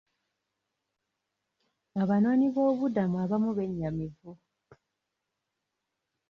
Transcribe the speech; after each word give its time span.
Abanoonyiboobubudamu 2.01 3.15
abamu 3.23 3.49
bennyamivu. 3.57 4.31